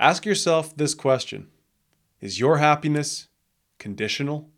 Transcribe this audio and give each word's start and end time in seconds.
Ask 0.00 0.24
yourself 0.24 0.74
this 0.74 0.94
question 0.94 1.48
Is 2.22 2.40
your 2.40 2.56
happiness 2.56 3.28
conditional? 3.78 4.48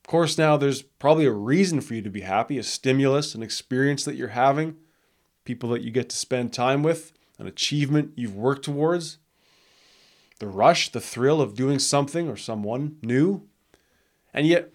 Of 0.00 0.08
course, 0.08 0.38
now 0.38 0.56
there's 0.56 0.80
probably 0.80 1.26
a 1.26 1.32
reason 1.32 1.82
for 1.82 1.94
you 1.94 2.00
to 2.00 2.10
be 2.10 2.22
happy, 2.22 2.58
a 2.58 2.62
stimulus, 2.62 3.34
an 3.34 3.42
experience 3.42 4.04
that 4.04 4.16
you're 4.16 4.28
having, 4.28 4.76
people 5.44 5.68
that 5.70 5.82
you 5.82 5.90
get 5.90 6.08
to 6.08 6.16
spend 6.16 6.52
time 6.52 6.82
with, 6.82 7.12
an 7.38 7.46
achievement 7.46 8.12
you've 8.16 8.36
worked 8.36 8.64
towards, 8.64 9.18
the 10.40 10.46
rush, 10.46 10.90
the 10.90 11.00
thrill 11.00 11.40
of 11.40 11.54
doing 11.54 11.78
something 11.78 12.28
or 12.28 12.36
someone 12.36 12.96
new. 13.02 13.46
And 14.32 14.46
yet, 14.46 14.72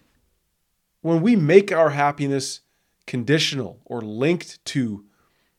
when 1.00 1.22
we 1.22 1.34
make 1.34 1.72
our 1.72 1.90
happiness 1.90 2.60
conditional 3.06 3.80
or 3.84 4.00
linked 4.00 4.64
to 4.66 5.04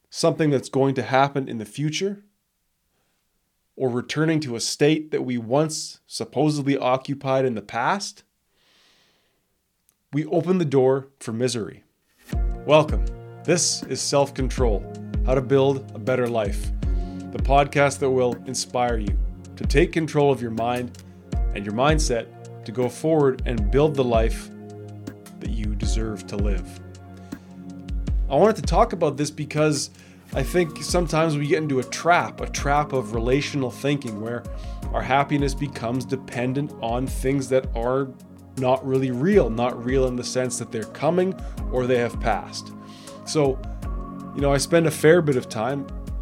something 0.09 0.49
that's 0.49 0.69
going 0.69 0.95
to 0.95 1.03
happen 1.03 1.47
in 1.49 1.57
the 1.57 1.65
future, 1.65 2.23
or 3.81 3.89
returning 3.89 4.39
to 4.39 4.55
a 4.55 4.59
state 4.59 5.09
that 5.09 5.23
we 5.23 5.39
once 5.39 6.01
supposedly 6.05 6.77
occupied 6.77 7.45
in 7.45 7.55
the 7.55 7.61
past, 7.63 8.21
we 10.13 10.23
open 10.27 10.59
the 10.59 10.65
door 10.65 11.07
for 11.19 11.33
misery. 11.33 11.83
Welcome. 12.67 13.03
This 13.43 13.81
is 13.85 13.99
Self 13.99 14.35
Control 14.35 14.85
How 15.25 15.33
to 15.33 15.41
Build 15.41 15.91
a 15.95 15.97
Better 15.97 16.27
Life, 16.27 16.71
the 17.31 17.39
podcast 17.39 17.97
that 17.97 18.09
will 18.11 18.35
inspire 18.45 18.99
you 18.99 19.17
to 19.55 19.65
take 19.65 19.91
control 19.91 20.31
of 20.31 20.43
your 20.43 20.51
mind 20.51 20.99
and 21.55 21.65
your 21.65 21.73
mindset 21.73 22.27
to 22.65 22.71
go 22.71 22.87
forward 22.87 23.41
and 23.47 23.71
build 23.71 23.95
the 23.95 24.03
life 24.03 24.51
that 25.39 25.49
you 25.49 25.73
deserve 25.73 26.27
to 26.27 26.35
live. 26.35 26.79
I 28.29 28.35
wanted 28.35 28.57
to 28.57 28.61
talk 28.61 28.93
about 28.93 29.17
this 29.17 29.31
because 29.31 29.89
I 30.33 30.43
think 30.43 30.81
sometimes 30.81 31.37
we 31.37 31.47
get 31.47 31.57
into 31.57 31.79
a 31.79 31.83
trap, 31.83 32.39
a 32.39 32.49
trap 32.49 32.93
of 32.93 33.13
relational 33.13 33.69
thinking 33.69 34.21
where 34.21 34.43
our 34.93 35.01
happiness 35.01 35.53
becomes 35.53 36.05
dependent 36.05 36.73
on 36.81 37.05
things 37.05 37.49
that 37.49 37.67
are 37.75 38.07
not 38.57 38.85
really 38.85 39.11
real, 39.11 39.49
not 39.49 39.83
real 39.83 40.07
in 40.07 40.15
the 40.15 40.23
sense 40.23 40.57
that 40.59 40.71
they're 40.71 40.83
coming 40.83 41.33
or 41.71 41.85
they 41.85 41.97
have 41.97 42.19
passed. 42.21 42.71
So, 43.25 43.59
you 44.35 44.41
know, 44.41 44.53
I 44.53 44.57
spend 44.57 44.87
a 44.87 44.91
fair 44.91 45.21
bit 45.21 45.35
of 45.35 45.49
time 45.49 45.85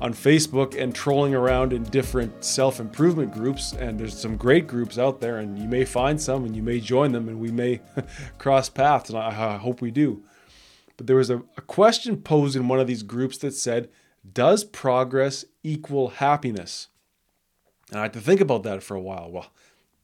on 0.00 0.12
Facebook 0.12 0.80
and 0.80 0.94
trolling 0.94 1.34
around 1.34 1.72
in 1.72 1.82
different 1.84 2.44
self 2.44 2.80
improvement 2.80 3.32
groups. 3.32 3.72
And 3.72 3.98
there's 3.98 4.18
some 4.18 4.36
great 4.36 4.66
groups 4.66 4.98
out 4.98 5.20
there, 5.20 5.38
and 5.38 5.58
you 5.58 5.68
may 5.68 5.84
find 5.84 6.20
some 6.20 6.44
and 6.44 6.56
you 6.56 6.62
may 6.62 6.80
join 6.80 7.12
them, 7.12 7.28
and 7.28 7.38
we 7.38 7.50
may 7.50 7.80
cross 8.38 8.68
paths. 8.68 9.10
And 9.10 9.18
I, 9.18 9.54
I 9.54 9.56
hope 9.56 9.80
we 9.80 9.90
do. 9.90 10.22
But 10.96 11.06
there 11.06 11.16
was 11.16 11.30
a, 11.30 11.42
a 11.56 11.62
question 11.62 12.16
posed 12.22 12.56
in 12.56 12.68
one 12.68 12.80
of 12.80 12.86
these 12.86 13.02
groups 13.02 13.38
that 13.38 13.54
said, 13.54 13.90
Does 14.30 14.64
progress 14.64 15.44
equal 15.62 16.08
happiness? 16.08 16.88
And 17.90 18.00
I 18.00 18.02
had 18.04 18.12
to 18.14 18.20
think 18.20 18.40
about 18.40 18.62
that 18.64 18.82
for 18.82 18.94
a 18.94 19.00
while. 19.00 19.30
Well, 19.30 19.46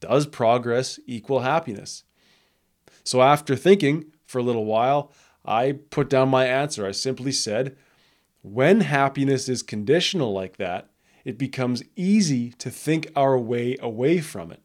does 0.01 0.27
progress 0.27 0.99
equal 1.07 1.41
happiness? 1.41 2.05
So 3.05 3.23
after 3.23 3.57
thinking 3.57 4.07
for 4.27 4.39
a 4.39 4.43
little 4.43 4.65
while, 4.65 5.13
I 5.45 5.73
put 5.73 6.09
down 6.09 6.29
my 6.29 6.47
answer. 6.47 6.87
I 6.87 6.93
simply 6.93 7.33
said, 7.33 7.77
when 8.43 8.81
happiness 8.81 9.49
is 9.49 9.63
conditional 9.63 10.33
like 10.33 10.57
that, 10.57 10.91
it 11.25 11.39
becomes 11.39 11.83
easy 11.95 12.51
to 12.53 12.71
think 12.71 13.11
our 13.15 13.39
way 13.39 13.77
away 13.81 14.21
from 14.21 14.51
it. 14.51 14.61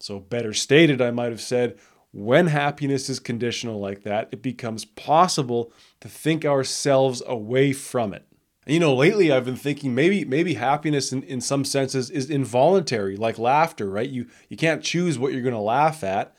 So, 0.00 0.20
better 0.20 0.54
stated, 0.54 1.02
I 1.02 1.10
might 1.10 1.32
have 1.32 1.40
said, 1.40 1.76
when 2.12 2.46
happiness 2.46 3.08
is 3.08 3.20
conditional 3.20 3.78
like 3.78 4.02
that, 4.02 4.28
it 4.32 4.42
becomes 4.42 4.84
possible 4.84 5.72
to 6.00 6.08
think 6.08 6.44
ourselves 6.44 7.22
away 7.26 7.72
from 7.72 8.14
it. 8.14 8.26
And 8.66 8.74
you 8.74 8.80
know, 8.80 8.94
lately 8.94 9.30
I've 9.32 9.44
been 9.44 9.56
thinking 9.56 9.94
maybe 9.94 10.24
maybe 10.24 10.54
happiness 10.54 11.12
in, 11.12 11.22
in 11.22 11.40
some 11.40 11.64
senses 11.64 12.10
is 12.10 12.30
involuntary, 12.30 13.16
like 13.16 13.38
laughter, 13.38 13.88
right? 13.88 14.08
You 14.08 14.26
you 14.48 14.56
can't 14.56 14.82
choose 14.82 15.18
what 15.18 15.32
you're 15.32 15.42
gonna 15.42 15.60
laugh 15.60 16.02
at. 16.04 16.34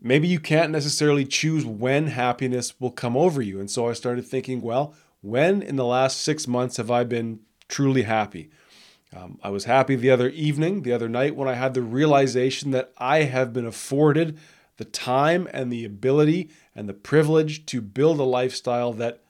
Maybe 0.00 0.26
you 0.26 0.40
can't 0.40 0.72
necessarily 0.72 1.24
choose 1.24 1.64
when 1.64 2.08
happiness 2.08 2.78
will 2.80 2.90
come 2.90 3.16
over 3.16 3.40
you. 3.40 3.60
And 3.60 3.70
so 3.70 3.88
I 3.88 3.92
started 3.92 4.26
thinking, 4.26 4.60
well, 4.60 4.94
when 5.20 5.62
in 5.62 5.76
the 5.76 5.84
last 5.84 6.20
six 6.20 6.48
months 6.48 6.76
have 6.76 6.90
I 6.90 7.04
been 7.04 7.40
truly 7.68 8.02
happy? 8.02 8.50
Um, 9.14 9.38
I 9.42 9.50
was 9.50 9.64
happy 9.64 9.94
the 9.94 10.10
other 10.10 10.30
evening, 10.30 10.82
the 10.82 10.92
other 10.92 11.08
night, 11.08 11.36
when 11.36 11.48
I 11.48 11.54
had 11.54 11.74
the 11.74 11.82
realization 11.82 12.72
that 12.72 12.92
I 12.98 13.22
have 13.22 13.52
been 13.52 13.66
afforded 13.66 14.38
the 14.82 14.90
time 14.90 15.48
and 15.52 15.72
the 15.72 15.84
ability 15.84 16.50
and 16.74 16.88
the 16.88 16.92
privilege 16.92 17.64
to 17.66 17.80
build 17.80 18.18
a 18.18 18.24
lifestyle 18.24 18.92
that 18.92 19.22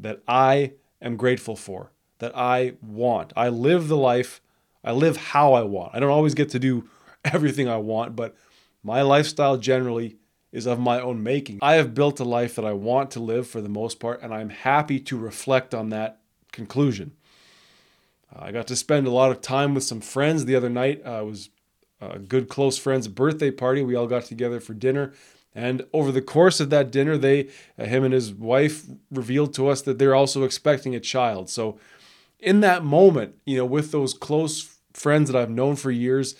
that 0.00 0.20
I 0.26 0.72
am 1.00 1.16
grateful 1.16 1.54
for, 1.54 1.92
that 2.18 2.36
I 2.36 2.72
want. 2.82 3.32
I 3.36 3.50
live 3.50 3.86
the 3.86 3.96
life, 3.96 4.40
I 4.82 4.90
live 4.90 5.16
how 5.16 5.52
I 5.52 5.62
want. 5.62 5.94
I 5.94 6.00
don't 6.00 6.10
always 6.10 6.34
get 6.34 6.48
to 6.50 6.58
do 6.58 6.88
everything 7.24 7.68
I 7.68 7.76
want, 7.76 8.16
but 8.16 8.34
my 8.82 9.02
lifestyle 9.02 9.58
generally 9.58 10.16
is 10.50 10.66
of 10.66 10.80
my 10.80 11.00
own 11.00 11.22
making. 11.22 11.60
I 11.62 11.74
have 11.74 11.94
built 11.94 12.18
a 12.18 12.24
life 12.24 12.56
that 12.56 12.64
I 12.64 12.72
want 12.72 13.12
to 13.12 13.20
live 13.20 13.46
for 13.46 13.60
the 13.60 13.68
most 13.68 14.00
part, 14.00 14.22
and 14.22 14.34
I'm 14.34 14.48
happy 14.48 14.98
to 14.98 15.16
reflect 15.16 15.72
on 15.72 15.90
that 15.90 16.18
conclusion. 16.50 17.12
Uh, 18.34 18.46
I 18.46 18.50
got 18.50 18.66
to 18.66 18.74
spend 18.74 19.06
a 19.06 19.12
lot 19.12 19.30
of 19.30 19.40
time 19.40 19.72
with 19.72 19.84
some 19.84 20.00
friends 20.00 20.46
the 20.46 20.56
other 20.56 20.70
night. 20.70 21.06
I 21.06 21.20
was 21.20 21.50
a 22.00 22.18
good 22.18 22.48
close 22.48 22.78
friend's 22.78 23.08
birthday 23.08 23.50
party. 23.50 23.82
We 23.82 23.94
all 23.94 24.06
got 24.06 24.24
together 24.24 24.60
for 24.60 24.74
dinner. 24.74 25.12
And 25.54 25.84
over 25.92 26.12
the 26.12 26.22
course 26.22 26.60
of 26.60 26.70
that 26.70 26.90
dinner, 26.90 27.18
they, 27.18 27.48
uh, 27.78 27.84
him 27.84 28.04
and 28.04 28.14
his 28.14 28.32
wife, 28.32 28.84
revealed 29.10 29.52
to 29.54 29.68
us 29.68 29.82
that 29.82 29.98
they're 29.98 30.14
also 30.14 30.44
expecting 30.44 30.94
a 30.94 31.00
child. 31.00 31.50
So, 31.50 31.78
in 32.38 32.60
that 32.60 32.84
moment, 32.84 33.34
you 33.44 33.56
know, 33.56 33.66
with 33.66 33.90
those 33.90 34.14
close 34.14 34.78
friends 34.94 35.30
that 35.30 35.40
I've 35.40 35.50
known 35.50 35.76
for 35.76 35.90
years, 35.90 36.36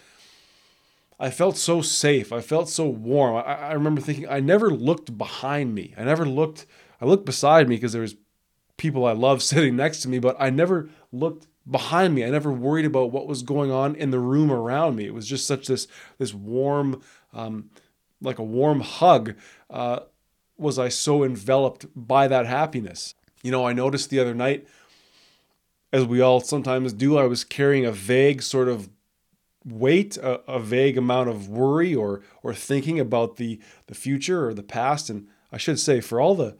I 1.19 1.31
felt 1.31 1.59
so 1.59 1.82
safe. 1.82 2.32
I 2.32 2.41
felt 2.41 2.69
so 2.69 2.87
warm. 2.87 3.37
I, 3.37 3.41
I 3.41 3.72
remember 3.72 4.00
thinking 4.00 4.27
I 4.28 4.41
never 4.41 4.71
looked 4.71 5.19
behind 5.19 5.75
me. 5.75 5.92
I 5.98 6.04
never 6.04 6.25
looked. 6.25 6.66
I 7.00 7.04
looked 7.04 7.27
beside 7.27 7.69
me 7.69 7.77
because 7.77 7.92
there 7.92 8.03
was 8.03 8.15
people 8.78 9.04
I 9.04 9.12
love 9.12 9.42
sitting 9.42 9.77
next 9.77 10.00
to 10.03 10.09
me, 10.09 10.19
but 10.19 10.37
I 10.38 10.50
never 10.50 10.88
looked 11.12 11.47
behind 11.69 12.15
me. 12.15 12.25
I 12.25 12.31
never 12.31 12.53
worried 12.53 12.87
about 12.87 13.12
what 13.12 13.26
was 13.26 13.43
going 13.43 13.71
on 13.71 13.94
in 13.94 14.10
the 14.10 14.19
room 14.19 14.50
around 14.50 14.97
me. 14.97 15.06
It 15.06 15.15
was 15.15 15.26
just 15.26 15.47
such 15.47 15.66
this 15.66 15.87
this 16.19 16.34
warm, 16.34 17.03
um, 17.32 17.71
like 18.21 18.38
a 18.38 18.44
warm 18.44 18.81
hug. 18.81 19.34
Uh, 19.69 20.00
was 20.56 20.78
I 20.78 20.88
so 20.88 21.25
enveloped 21.25 21.87
by 21.94 22.28
that 22.28 22.47
happiness? 22.47 23.15
You 23.43 23.50
know, 23.50 23.66
I 23.66 23.72
noticed 23.72 24.10
the 24.10 24.21
other 24.21 24.34
night, 24.34 24.66
as 25.93 26.04
we 26.04 26.21
all 26.21 26.41
sometimes 26.41 26.93
do, 26.93 27.16
I 27.16 27.25
was 27.25 27.44
carrying 27.44 27.87
a 27.87 27.92
vague 27.92 28.42
sort 28.42 28.69
of 28.69 28.91
weight, 29.65 30.16
a, 30.19 30.41
a 30.50 30.60
vague 30.60 30.98
amount 30.98 31.28
of 31.28 31.48
worry 31.48 31.94
or 31.94 32.22
or 32.42 32.54
thinking 32.54 33.00
about 33.00 33.37
the 33.37 33.60
the 33.87 33.94
future 33.94 34.47
or 34.47 34.54
the 34.54 34.62
past. 34.62 35.10
And 35.10 35.28
I 35.53 35.56
should 35.56 35.78
say, 35.78 36.00
for 36.00 36.21
all 36.21 36.34
the 36.34 36.56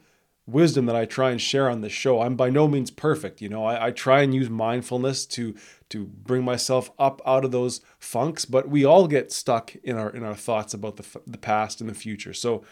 wisdom 0.51 0.85
that 0.85 0.95
I 0.95 1.05
try 1.05 1.31
and 1.31 1.41
share 1.41 1.69
on 1.69 1.81
this 1.81 1.91
show, 1.91 2.21
I'm 2.21 2.35
by 2.35 2.49
no 2.49 2.67
means 2.67 2.91
perfect. 2.91 3.41
You 3.41 3.49
know, 3.49 3.65
I, 3.65 3.87
I 3.87 3.91
try 3.91 4.21
and 4.21 4.33
use 4.33 4.49
mindfulness 4.49 5.25
to 5.27 5.55
to 5.89 6.05
bring 6.05 6.43
myself 6.43 6.89
up 6.97 7.21
out 7.25 7.43
of 7.43 7.51
those 7.51 7.81
funks, 7.99 8.45
but 8.45 8.69
we 8.69 8.85
all 8.85 9.07
get 9.07 9.31
stuck 9.31 9.75
in 9.83 9.97
our 9.97 10.09
in 10.09 10.23
our 10.23 10.35
thoughts 10.35 10.73
about 10.73 10.97
the 10.97 11.21
the 11.25 11.37
past 11.37 11.81
and 11.81 11.89
the 11.89 11.93
future. 11.93 12.33
So 12.33 12.63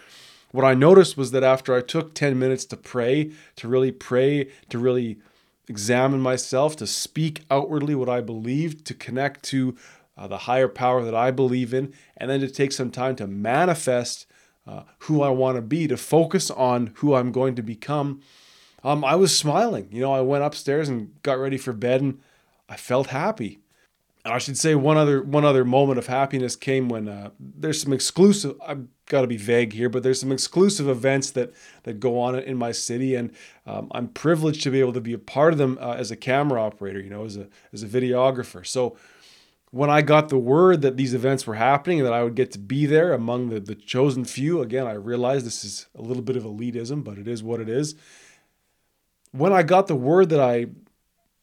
what 0.51 0.65
I 0.65 0.73
noticed 0.73 1.15
was 1.15 1.31
that 1.31 1.43
after 1.43 1.75
I 1.75 1.81
took 1.81 2.15
10 2.15 2.39
minutes 2.39 2.65
to 2.65 2.77
pray, 2.77 3.31
to 3.57 3.67
really 3.67 3.91
pray, 3.91 4.49
to 4.69 4.79
really 4.79 5.19
examine 5.67 6.21
myself, 6.21 6.75
to 6.77 6.87
speak 6.87 7.43
outwardly 7.51 7.93
what 7.93 8.09
I 8.09 8.21
believed, 8.21 8.85
to 8.87 8.95
connect 8.95 9.43
to 9.45 9.75
uh, 10.17 10.27
the 10.27 10.39
higher 10.39 10.67
power 10.67 11.03
that 11.03 11.13
I 11.13 11.29
believe 11.29 11.73
in, 11.73 11.93
and 12.17 12.29
then 12.29 12.39
to 12.39 12.49
take 12.49 12.71
some 12.71 12.89
time 12.89 13.15
to 13.17 13.27
manifest 13.27 14.25
uh, 14.69 14.83
who 14.99 15.21
I 15.21 15.29
want 15.29 15.55
to 15.55 15.61
be, 15.61 15.87
to 15.87 15.97
focus 15.97 16.51
on 16.51 16.91
who 16.95 17.15
I'm 17.15 17.31
going 17.31 17.55
to 17.55 17.63
become. 17.63 18.21
Um, 18.83 19.03
I 19.03 19.15
was 19.15 19.35
smiling. 19.35 19.89
You 19.91 20.01
know, 20.01 20.13
I 20.13 20.21
went 20.21 20.43
upstairs 20.43 20.87
and 20.87 21.11
got 21.23 21.39
ready 21.39 21.57
for 21.57 21.73
bed, 21.73 22.01
and 22.01 22.19
I 22.69 22.75
felt 22.77 23.07
happy. 23.07 23.59
I 24.25 24.37
should 24.37 24.57
say 24.57 24.75
one 24.75 24.97
other 24.97 25.23
one 25.23 25.45
other 25.45 25.65
moment 25.65 25.97
of 25.97 26.07
happiness 26.07 26.55
came 26.55 26.87
when 26.89 27.07
uh, 27.07 27.31
there's 27.39 27.81
some 27.81 27.93
exclusive. 27.93 28.55
I've 28.65 28.85
got 29.05 29.21
to 29.21 29.27
be 29.27 29.37
vague 29.37 29.73
here, 29.73 29.89
but 29.89 30.03
there's 30.03 30.19
some 30.19 30.31
exclusive 30.31 30.87
events 30.87 31.31
that 31.31 31.51
that 31.83 31.99
go 31.99 32.19
on 32.19 32.35
in 32.35 32.57
my 32.57 32.71
city, 32.71 33.15
and 33.15 33.31
um, 33.65 33.87
I'm 33.91 34.09
privileged 34.09 34.61
to 34.63 34.71
be 34.71 34.81
able 34.81 34.93
to 34.93 35.01
be 35.01 35.13
a 35.13 35.17
part 35.17 35.53
of 35.53 35.57
them 35.57 35.79
uh, 35.81 35.93
as 35.93 36.11
a 36.11 36.15
camera 36.15 36.61
operator. 36.61 36.99
You 36.99 37.09
know, 37.09 37.25
as 37.25 37.37
a 37.37 37.47
as 37.73 37.81
a 37.81 37.87
videographer. 37.87 38.67
So 38.67 38.97
when 39.71 39.89
I 39.89 40.01
got 40.01 40.29
the 40.29 40.37
word 40.37 40.81
that 40.81 40.97
these 40.97 41.13
events 41.13 41.45
were 41.45 41.55
happening 41.55 41.99
and 41.99 42.07
that 42.07 42.13
I 42.13 42.23
would 42.23 42.35
get 42.35 42.51
to 42.51 42.59
be 42.59 42.85
there 42.85 43.13
among 43.13 43.49
the, 43.49 43.59
the 43.59 43.75
chosen 43.75 44.25
few, 44.25 44.61
again, 44.61 44.87
I 44.87 44.93
realize 44.93 45.43
this 45.43 45.63
is 45.63 45.87
a 45.95 46.01
little 46.01 46.23
bit 46.23 46.35
of 46.35 46.43
elitism, 46.43 47.03
but 47.03 47.17
it 47.17 47.27
is 47.27 47.43
what 47.43 47.59
it 47.59 47.69
is. 47.69 47.95
When 49.31 49.53
I 49.53 49.61
got 49.61 49.87
the 49.87 49.95
word 49.95 50.29
that 50.29 50.39
I 50.39 50.67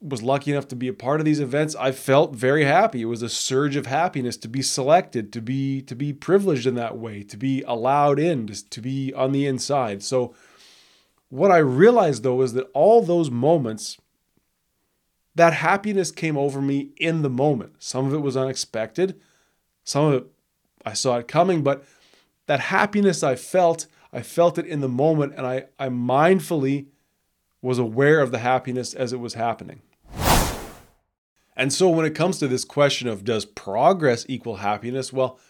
was 0.00 0.23
lucky 0.23 0.50
enough 0.50 0.69
to 0.69 0.76
be 0.76 0.88
a 0.88 0.93
part 0.93 1.20
of 1.20 1.25
these 1.25 1.40
events, 1.40 1.76
I 1.76 1.93
felt 1.93 2.34
very 2.34 2.64
happy. 2.64 3.02
It 3.02 3.06
was 3.06 3.23
a 3.23 3.28
surge 3.28 3.76
of 3.76 3.87
happiness 3.87 4.37
to 4.38 4.49
be 4.49 4.61
selected, 4.61 5.32
to 5.32 5.40
be 5.40 5.81
to 5.82 5.94
be 5.94 6.12
privileged 6.12 6.67
in 6.67 6.75
that 6.75 6.99
way, 6.99 7.23
to 7.23 7.37
be 7.37 7.62
allowed 7.62 8.19
in, 8.19 8.49
to, 8.49 8.69
to 8.70 8.81
be 8.81 9.14
on 9.14 9.32
the 9.32 9.46
inside. 9.46 10.02
So 10.02 10.34
what 11.28 11.50
I 11.50 11.58
realized 11.58 12.25
though 12.25 12.43
is 12.43 12.52
that 12.55 12.69
all 12.75 13.02
those 13.02 13.31
moments 13.31 13.99
that 15.36 15.52
happiness 15.52 16.10
came 16.10 16.36
over 16.36 16.60
me 16.60 16.90
in 16.96 17.22
the 17.22 17.30
moment. 17.30 17.74
Some 17.78 18.06
of 18.06 18.14
it 18.14 18.22
was 18.22 18.36
unexpected, 18.36 19.20
some 19.84 20.06
of 20.06 20.14
it 20.14 20.26
I 20.84 20.92
saw 20.92 21.18
it 21.18 21.26
coming, 21.26 21.62
but 21.62 21.84
that 22.46 22.60
happiness 22.60 23.24
I 23.24 23.34
felt, 23.34 23.86
I 24.12 24.22
felt 24.22 24.56
it 24.56 24.66
in 24.66 24.80
the 24.80 24.88
moment, 24.88 25.34
and 25.36 25.44
I, 25.44 25.64
I 25.80 25.88
mindfully 25.88 26.86
was 27.60 27.78
aware 27.78 28.20
of 28.20 28.30
the 28.30 28.38
happiness 28.38 28.94
as 28.94 29.12
it 29.12 29.18
was 29.18 29.34
happening. 29.34 29.82
And 31.56 31.72
so, 31.72 31.88
when 31.88 32.06
it 32.06 32.14
comes 32.14 32.38
to 32.38 32.46
this 32.46 32.64
question 32.64 33.08
of 33.08 33.24
does 33.24 33.44
progress 33.44 34.24
equal 34.28 34.56
happiness, 34.56 35.12
well, 35.12 35.40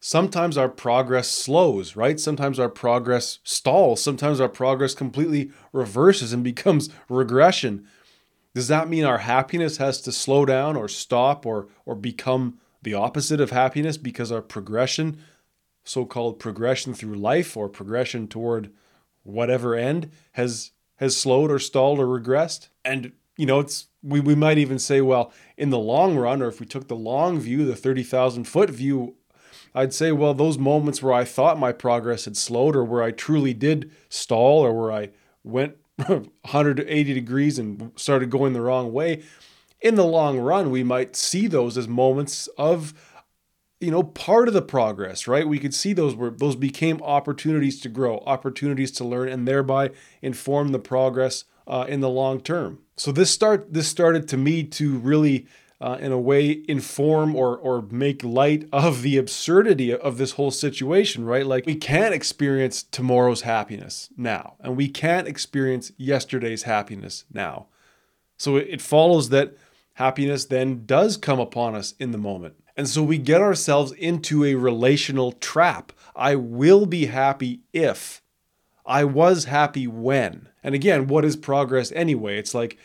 sometimes 0.00 0.58
our 0.58 0.68
progress 0.68 1.28
slows, 1.28 1.96
right? 1.96 2.20
Sometimes 2.20 2.58
our 2.58 2.68
progress 2.68 3.38
stalls. 3.44 4.02
Sometimes 4.02 4.40
our 4.40 4.48
progress 4.48 4.94
completely 4.94 5.50
reverses 5.72 6.32
and 6.32 6.44
becomes 6.52 6.90
regression. 7.08 7.86
Does 8.54 8.68
that 8.68 8.88
mean 8.88 9.04
our 9.04 9.18
happiness 9.18 9.78
has 9.78 10.00
to 10.02 10.12
slow 10.12 10.44
down 10.44 10.76
or 10.76 10.88
stop 10.88 11.44
or, 11.44 11.68
or 11.84 11.96
become 11.96 12.58
the 12.82 12.94
opposite 12.94 13.40
of 13.40 13.50
happiness 13.50 13.96
because 13.96 14.30
our 14.30 14.42
progression, 14.42 15.18
so 15.82 16.04
called 16.04 16.38
progression 16.38 16.94
through 16.94 17.16
life 17.16 17.56
or 17.56 17.68
progression 17.68 18.28
toward 18.28 18.70
whatever 19.24 19.74
end, 19.74 20.10
has 20.32 20.70
has 20.98 21.16
slowed 21.16 21.50
or 21.50 21.58
stalled 21.58 21.98
or 21.98 22.06
regressed? 22.06 22.68
And 22.84 23.12
you 23.36 23.46
know, 23.46 23.58
it's 23.58 23.88
we, 24.02 24.20
we 24.20 24.36
might 24.36 24.58
even 24.58 24.78
say, 24.78 25.00
well, 25.00 25.32
in 25.56 25.70
the 25.70 25.78
long 25.78 26.16
run, 26.16 26.40
or 26.40 26.48
if 26.48 26.60
we 26.60 26.66
took 26.66 26.86
the 26.86 26.94
long 26.94 27.40
view, 27.40 27.64
the 27.64 27.74
30,000 27.74 28.44
foot 28.44 28.70
view, 28.70 29.16
I'd 29.74 29.94
say, 29.94 30.12
well, 30.12 30.34
those 30.34 30.58
moments 30.58 31.02
where 31.02 31.14
I 31.14 31.24
thought 31.24 31.58
my 31.58 31.72
progress 31.72 32.26
had 32.26 32.36
slowed 32.36 32.76
or 32.76 32.84
where 32.84 33.02
I 33.02 33.10
truly 33.10 33.54
did 33.54 33.90
stall 34.08 34.60
or 34.60 34.78
where 34.78 34.92
I 34.92 35.08
went 35.42 35.76
180 36.06 37.14
degrees 37.14 37.58
and 37.58 37.92
started 37.96 38.30
going 38.30 38.52
the 38.52 38.60
wrong 38.60 38.92
way, 38.92 39.22
in 39.80 39.96
the 39.96 40.04
long 40.04 40.38
run, 40.38 40.70
we 40.70 40.82
might 40.82 41.14
see 41.14 41.46
those 41.46 41.76
as 41.76 41.86
moments 41.86 42.48
of, 42.58 42.94
you 43.80 43.90
know, 43.90 44.02
part 44.02 44.48
of 44.48 44.54
the 44.54 44.62
progress, 44.62 45.28
right? 45.28 45.46
We 45.46 45.58
could 45.58 45.74
see 45.74 45.92
those 45.92 46.16
were 46.16 46.30
those 46.30 46.56
became 46.56 47.02
opportunities 47.02 47.80
to 47.80 47.88
grow, 47.88 48.22
opportunities 48.26 48.90
to 48.92 49.04
learn, 49.04 49.28
and 49.28 49.46
thereby 49.46 49.90
inform 50.22 50.72
the 50.72 50.78
progress 50.78 51.44
uh, 51.66 51.84
in 51.86 52.00
the 52.00 52.08
long 52.08 52.40
term. 52.40 52.78
So 52.96 53.12
this 53.12 53.30
start 53.30 53.72
this 53.74 53.86
started 53.86 54.26
to 54.28 54.36
me 54.36 54.64
to 54.64 54.98
really 54.98 55.46
uh, 55.80 55.98
in 56.00 56.12
a 56.12 56.18
way 56.18 56.62
inform 56.68 57.34
or 57.34 57.56
or 57.56 57.82
make 57.82 58.24
light 58.24 58.68
of 58.72 59.02
the 59.02 59.16
absurdity 59.16 59.94
of 59.94 60.18
this 60.18 60.32
whole 60.32 60.50
situation, 60.50 61.24
right? 61.24 61.46
Like 61.46 61.66
we 61.66 61.74
can't 61.74 62.14
experience 62.14 62.82
tomorrow's 62.82 63.42
happiness 63.42 64.08
now, 64.16 64.54
and 64.60 64.76
we 64.76 64.88
can't 64.88 65.28
experience 65.28 65.92
yesterday's 65.96 66.62
happiness 66.62 67.24
now. 67.32 67.66
So 68.36 68.56
it, 68.56 68.68
it 68.70 68.82
follows 68.82 69.28
that 69.30 69.56
happiness 69.94 70.44
then 70.44 70.86
does 70.86 71.16
come 71.16 71.40
upon 71.40 71.74
us 71.74 71.94
in 71.98 72.12
the 72.12 72.18
moment. 72.18 72.54
And 72.76 72.88
so 72.88 73.02
we 73.02 73.18
get 73.18 73.40
ourselves 73.40 73.92
into 73.92 74.44
a 74.44 74.56
relational 74.56 75.32
trap. 75.32 75.92
I 76.16 76.34
will 76.34 76.86
be 76.86 77.06
happy 77.06 77.60
if 77.72 78.20
I 78.84 79.04
was 79.04 79.44
happy 79.44 79.86
when. 79.86 80.48
And 80.62 80.74
again, 80.74 81.06
what 81.06 81.24
is 81.24 81.36
progress 81.36 81.92
anyway? 81.92 82.38
It's 82.38 82.54
like 82.54 82.78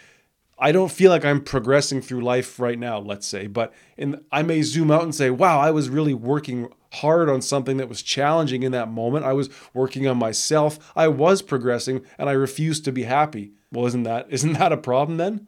I 0.59 0.71
don't 0.71 0.91
feel 0.91 1.09
like 1.09 1.23
I'm 1.23 1.41
progressing 1.41 2.01
through 2.01 2.21
life 2.21 2.59
right 2.59 2.77
now, 2.77 2.99
let's 2.99 3.25
say, 3.25 3.47
but 3.47 3.73
in, 3.97 4.23
I 4.31 4.43
may 4.43 4.61
zoom 4.61 4.91
out 4.91 5.03
and 5.03 5.15
say, 5.15 5.29
wow, 5.29 5.59
I 5.59 5.71
was 5.71 5.89
really 5.89 6.13
working 6.13 6.69
hard 6.93 7.29
on 7.29 7.41
something 7.41 7.77
that 7.77 7.87
was 7.87 8.01
challenging 8.01 8.63
in 8.63 8.71
that 8.73 8.89
moment. 8.89 9.25
I 9.25 9.33
was 9.33 9.49
working 9.73 10.07
on 10.07 10.17
myself. 10.17 10.91
I 10.95 11.07
was 11.07 11.41
progressing 11.41 12.05
and 12.17 12.29
I 12.29 12.33
refused 12.33 12.83
to 12.85 12.91
be 12.91 13.03
happy. 13.03 13.53
Well, 13.71 13.85
isn't 13.85 14.03
that 14.03 14.27
isn't 14.29 14.53
that 14.53 14.71
a 14.71 14.77
problem 14.77 15.17
then? 15.17 15.47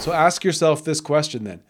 So 0.00 0.12
ask 0.12 0.44
yourself 0.44 0.84
this 0.84 1.00
question 1.00 1.44
then. 1.44 1.62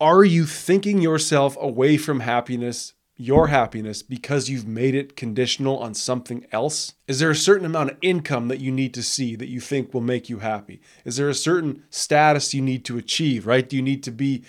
Are 0.00 0.24
you 0.24 0.44
thinking 0.44 1.00
yourself 1.00 1.56
away 1.60 1.96
from 1.96 2.20
happiness 2.20 2.94
your 3.16 3.46
happiness 3.46 4.02
because 4.02 4.48
you've 4.48 4.66
made 4.66 4.94
it 4.94 5.16
conditional 5.16 5.78
on 5.78 5.94
something 5.94 6.46
else? 6.50 6.94
Is 7.06 7.20
there 7.20 7.30
a 7.30 7.36
certain 7.36 7.66
amount 7.66 7.90
of 7.90 7.98
income 8.02 8.48
that 8.48 8.60
you 8.60 8.72
need 8.72 8.92
to 8.94 9.02
see 9.02 9.36
that 9.36 9.48
you 9.48 9.60
think 9.60 9.94
will 9.94 10.00
make 10.00 10.28
you 10.28 10.40
happy? 10.40 10.80
Is 11.04 11.16
there 11.16 11.28
a 11.28 11.34
certain 11.34 11.84
status 11.90 12.54
you 12.54 12.62
need 12.62 12.84
to 12.86 12.98
achieve, 12.98 13.46
right? 13.46 13.68
Do 13.68 13.76
you 13.76 13.82
need 13.82 14.02
to 14.04 14.10
be 14.10 14.44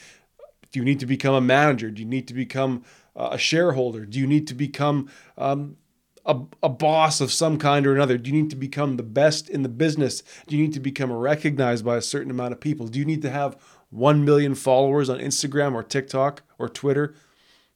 do 0.72 0.80
you 0.80 0.86
need 0.86 1.00
to 1.00 1.06
become 1.06 1.34
a 1.34 1.42
manager? 1.42 1.90
Do 1.90 2.02
you 2.02 2.08
need 2.08 2.28
to 2.28 2.34
become 2.34 2.84
a 3.16 3.38
shareholder? 3.38 4.06
Do 4.06 4.20
you 4.20 4.28
need 4.28 4.46
to 4.48 4.54
become 4.54 5.10
um, 5.38 5.78
a, 6.26 6.38
a 6.62 6.68
boss 6.68 7.22
of 7.22 7.32
some 7.32 7.58
kind 7.58 7.88
or 7.88 7.96
another? 7.96 8.18
Do 8.18 8.30
you 8.30 8.42
need 8.42 8.50
to 8.50 8.58
become 8.58 8.98
the 8.98 9.04
best 9.04 9.48
in 9.48 9.64
the 9.64 9.70
business? 9.70 10.22
Do 10.48 10.58
you 10.58 10.64
need 10.64 10.74
to 10.74 10.82
become 10.82 11.14
recognized 11.14 11.86
by 11.86 11.96
a 11.96 12.02
certain 12.02 12.30
amount 12.30 12.52
of 12.52 12.60
people? 12.60 12.88
Do 12.88 13.00
you 13.00 13.06
need 13.06 13.22
to 13.22 13.30
have 13.30 13.56
1 13.92 14.26
million 14.26 14.54
followers 14.54 15.10
on 15.10 15.20
Instagram 15.20 15.76
or 15.76 15.84
TikTok 15.84 16.44
or 16.60 16.68
Twitter 16.68 17.16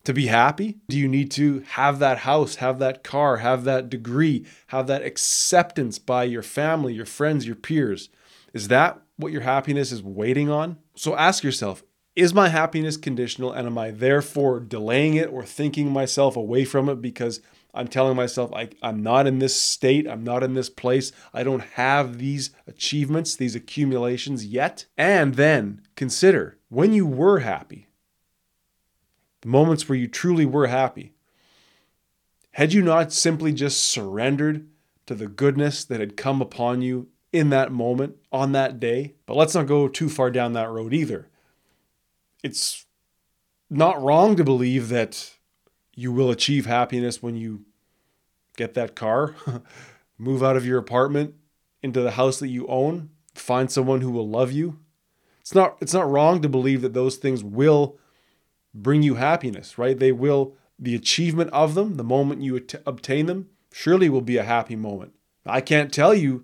to 0.03 0.13
be 0.13 0.27
happy? 0.27 0.77
Do 0.87 0.97
you 0.97 1.07
need 1.07 1.31
to 1.31 1.61
have 1.71 1.99
that 1.99 2.19
house, 2.19 2.55
have 2.55 2.79
that 2.79 3.03
car, 3.03 3.37
have 3.37 3.63
that 3.65 3.89
degree, 3.89 4.45
have 4.67 4.87
that 4.87 5.03
acceptance 5.03 5.99
by 5.99 6.23
your 6.23 6.43
family, 6.43 6.93
your 6.93 7.05
friends, 7.05 7.45
your 7.45 7.55
peers? 7.55 8.09
Is 8.53 8.69
that 8.69 9.01
what 9.17 9.31
your 9.31 9.41
happiness 9.41 9.91
is 9.91 10.01
waiting 10.01 10.49
on? 10.49 10.77
So 10.95 11.15
ask 11.15 11.43
yourself 11.43 11.83
is 12.15 12.33
my 12.33 12.49
happiness 12.49 12.97
conditional 12.97 13.53
and 13.53 13.65
am 13.65 13.77
I 13.77 13.91
therefore 13.91 14.59
delaying 14.59 15.13
it 15.13 15.29
or 15.31 15.45
thinking 15.45 15.91
myself 15.91 16.35
away 16.35 16.65
from 16.65 16.89
it 16.89 17.01
because 17.01 17.39
I'm 17.73 17.87
telling 17.87 18.15
myself 18.15 18.51
I, 18.53 18.69
I'm 18.81 19.01
not 19.01 19.27
in 19.27 19.39
this 19.39 19.59
state, 19.59 20.07
I'm 20.07 20.23
not 20.23 20.43
in 20.43 20.53
this 20.53 20.69
place, 20.69 21.11
I 21.33 21.43
don't 21.43 21.63
have 21.75 22.17
these 22.17 22.51
achievements, 22.67 23.35
these 23.35 23.55
accumulations 23.55 24.45
yet? 24.45 24.85
And 24.97 25.35
then 25.35 25.81
consider 25.95 26.57
when 26.67 26.93
you 26.93 27.05
were 27.05 27.39
happy, 27.39 27.87
moments 29.49 29.89
where 29.89 29.97
you 29.97 30.07
truly 30.07 30.45
were 30.45 30.67
happy. 30.67 31.13
Had 32.51 32.73
you 32.73 32.81
not 32.81 33.11
simply 33.11 33.51
just 33.51 33.83
surrendered 33.83 34.67
to 35.05 35.15
the 35.15 35.27
goodness 35.27 35.83
that 35.83 35.99
had 35.99 36.17
come 36.17 36.41
upon 36.41 36.81
you 36.81 37.07
in 37.31 37.49
that 37.49 37.71
moment, 37.71 38.17
on 38.31 38.51
that 38.53 38.79
day? 38.79 39.15
But 39.25 39.35
let's 39.35 39.55
not 39.55 39.67
go 39.67 39.87
too 39.87 40.09
far 40.09 40.31
down 40.31 40.53
that 40.53 40.69
road 40.69 40.93
either. 40.93 41.29
It's 42.43 42.85
not 43.69 44.01
wrong 44.01 44.35
to 44.35 44.43
believe 44.43 44.89
that 44.89 45.35
you 45.95 46.11
will 46.11 46.31
achieve 46.31 46.65
happiness 46.65 47.21
when 47.21 47.35
you 47.35 47.65
get 48.55 48.73
that 48.73 48.95
car, 48.95 49.35
move 50.17 50.43
out 50.43 50.57
of 50.57 50.65
your 50.65 50.79
apartment 50.79 51.35
into 51.81 52.01
the 52.01 52.11
house 52.11 52.39
that 52.39 52.47
you 52.47 52.67
own, 52.67 53.09
find 53.33 53.71
someone 53.71 54.01
who 54.01 54.11
will 54.11 54.27
love 54.27 54.51
you. 54.51 54.79
It's 55.41 55.55
not 55.55 55.77
it's 55.81 55.93
not 55.93 56.09
wrong 56.09 56.41
to 56.41 56.49
believe 56.49 56.81
that 56.81 56.93
those 56.93 57.15
things 57.15 57.43
will 57.43 57.97
bring 58.73 59.03
you 59.03 59.15
happiness, 59.15 59.77
right? 59.77 59.97
They 59.97 60.11
will, 60.11 60.55
the 60.77 60.95
achievement 60.95 61.51
of 61.51 61.75
them, 61.75 61.95
the 61.95 62.03
moment 62.03 62.41
you 62.41 62.55
at- 62.55 62.81
obtain 62.85 63.25
them, 63.25 63.49
surely 63.71 64.09
will 64.09 64.21
be 64.21 64.37
a 64.37 64.43
happy 64.43 64.75
moment. 64.75 65.13
I 65.45 65.61
can't 65.61 65.93
tell 65.93 66.13
you 66.13 66.43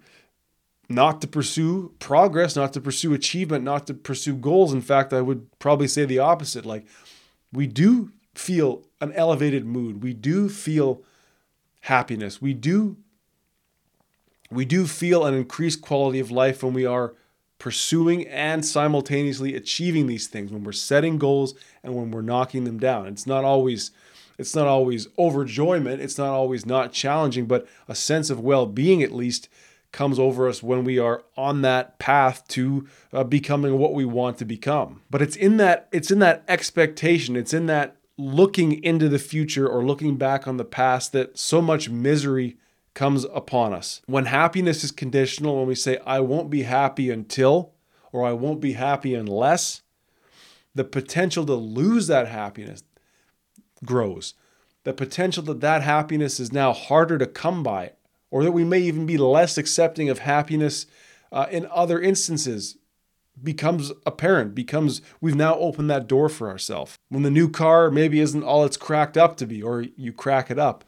not 0.90 1.22
to 1.22 1.28
pursue 1.28 1.94
progress, 2.00 2.56
not 2.56 2.74
to 2.74 2.82
pursue 2.82 3.14
achievement, 3.14 3.64
not 3.64 3.88
to 3.88 3.94
pursue 3.94 4.36
goals. 4.36 4.74
In 4.74 4.82
fact, 4.82 5.14
I 5.14 5.22
would 5.22 5.48
probably 5.60 5.88
say 5.88 6.06
the 6.06 6.20
opposite. 6.20 6.66
Like, 6.66 6.86
we 7.52 7.68
do 7.68 8.12
feel 8.36 8.84
an 9.02 9.12
elevated 9.14 9.66
mood. 9.66 10.04
We 10.04 10.14
do 10.14 10.50
feel 10.50 11.02
happiness. 11.82 12.42
We 12.42 12.54
do 12.54 12.98
we 14.52 14.64
do 14.64 14.86
feel 14.86 15.26
an 15.26 15.34
increased 15.34 15.82
quality 15.82 16.20
of 16.20 16.30
life 16.30 16.62
when 16.62 16.74
we 16.74 16.86
are 16.86 17.16
pursuing 17.60 18.28
and 18.28 18.66
simultaneously 18.66 19.56
achieving 19.56 20.08
these 20.08 20.28
things 20.28 20.52
when 20.52 20.64
we're 20.64 20.72
setting 20.72 21.18
goals 21.18 21.56
and 21.84 21.96
when 21.96 22.12
we're 22.12 22.22
knocking 22.22 22.64
them 22.64 22.80
down. 22.80 23.08
It's 23.08 23.28
not 23.28 23.44
always 23.44 23.92
it's 24.38 24.54
not 24.54 24.68
always 24.68 25.08
overjoyment. 25.18 26.00
It's 26.00 26.18
not 26.18 26.30
always 26.30 26.66
not 26.66 26.92
challenging 26.92 27.46
but 27.46 27.68
a 27.88 27.96
sense 27.96 28.30
of 28.30 28.40
well-being 28.40 29.02
at 29.02 29.14
least 29.14 29.50
comes 29.96 30.20
over 30.20 30.48
us 30.50 30.62
when 30.62 30.84
we 30.84 31.00
are 31.00 31.24
on 31.38 31.62
that 31.62 31.98
path 32.00 32.46
to 32.50 32.86
uh, 33.14 33.24
becoming 33.24 33.78
what 33.78 33.94
we 33.94 34.04
want 34.04 34.38
to 34.38 34.44
become. 34.44 35.02
But 35.10 35.22
it's 35.22 35.38
in 35.38 35.56
that 35.58 35.88
it's 35.92 36.12
in 36.12 36.20
that 36.20 36.44
expectation. 36.50 37.38
It's 37.38 37.54
in 37.54 37.66
that 37.68 37.96
looking 38.18 38.84
into 38.84 39.08
the 39.10 39.20
future 39.20 39.68
or 39.68 39.86
looking 39.86 40.18
back 40.18 40.48
on 40.48 40.58
the 40.58 40.66
past 40.66 41.14
that 41.14 41.38
so 41.38 41.62
much 41.62 41.90
misery 41.90 42.58
comes 42.96 43.26
upon 43.26 43.74
us. 43.74 44.02
When 44.08 44.26
happiness 44.26 44.84
is 44.84 44.92
conditional, 44.92 45.58
when 45.58 45.68
we 45.68 45.76
say, 45.76 46.00
I 46.06 46.22
won't 46.22 46.50
be 46.50 46.64
happy 46.64 47.12
until, 47.12 47.74
or 48.12 48.26
I 48.26 48.32
won't 48.32 48.62
be 48.62 48.74
happy 48.74 49.14
unless, 49.14 49.84
the 50.74 50.86
potential 50.86 51.46
to 51.46 51.54
lose 51.54 52.08
that 52.08 52.28
happiness 52.28 52.84
grows. 53.86 54.34
The 54.84 54.94
potential 54.94 55.44
that 55.44 55.62
that 55.62 55.82
happiness 55.84 56.40
is 56.40 56.52
now 56.52 56.74
harder 56.74 57.18
to 57.18 57.28
come 57.28 57.62
by, 57.62 57.92
or 58.32 58.44
that 58.44 58.52
we 58.52 58.64
may 58.64 58.80
even 58.80 59.06
be 59.06 59.18
less 59.18 59.58
accepting 59.58 60.10
of 60.10 60.20
happiness 60.20 60.88
uh, 61.32 61.48
in 61.52 61.68
other 61.72 62.00
instances 62.00 62.78
becomes 63.44 63.92
apparent 64.06 64.56
becomes 64.56 65.02
we've 65.20 65.36
now 65.36 65.56
opened 65.56 65.90
that 65.90 66.08
door 66.08 66.30
for 66.30 66.50
ourselves 66.50 66.98
when 67.10 67.24
the 67.24 67.30
new 67.30 67.50
car 67.50 67.92
maybe 67.92 68.22
isn't 68.22 68.44
all 68.44 68.64
it's 68.64 68.78
cracked 68.78 69.18
up 69.18 69.36
to 69.36 69.46
be 69.46 69.62
or 69.62 69.82
you 69.98 70.14
crack 70.14 70.50
it 70.50 70.58
up 70.58 70.86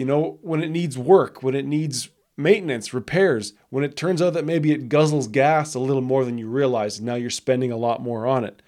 you 0.00 0.06
know, 0.06 0.38
when 0.40 0.62
it 0.62 0.70
needs 0.70 0.96
work, 0.96 1.42
when 1.42 1.54
it 1.54 1.66
needs 1.66 2.08
maintenance, 2.34 2.94
repairs, 2.94 3.52
when 3.68 3.84
it 3.84 3.98
turns 3.98 4.22
out 4.22 4.32
that 4.32 4.46
maybe 4.46 4.72
it 4.72 4.88
guzzles 4.88 5.30
gas 5.30 5.74
a 5.74 5.78
little 5.78 6.00
more 6.00 6.24
than 6.24 6.38
you 6.38 6.48
realize, 6.48 6.96
and 6.96 7.06
now 7.06 7.16
you're 7.16 7.28
spending 7.28 7.70
a 7.70 7.76
lot 7.76 8.00
more 8.00 8.26
on 8.26 8.42
it. 8.42 8.62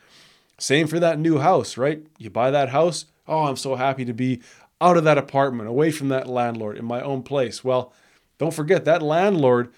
Same 0.59 0.87
for 0.87 1.01
that 1.01 1.19
new 1.19 1.39
house, 1.39 1.79
right? 1.79 2.07
You 2.19 2.29
buy 2.29 2.51
that 2.51 2.69
house, 2.69 3.07
oh, 3.27 3.45
I'm 3.45 3.57
so 3.57 3.77
happy 3.77 4.05
to 4.05 4.13
be 4.13 4.43
out 4.79 4.99
of 4.99 5.05
that 5.05 5.17
apartment, 5.17 5.71
away 5.71 5.91
from 5.91 6.11
that 6.11 6.27
landlord, 6.27 6.77
in 6.77 6.85
my 6.85 7.01
own 7.01 7.23
place. 7.23 7.65
Well, 7.65 7.95
don't 8.37 8.53
forget 8.53 8.85
that 8.85 9.01
landlord, 9.01 9.73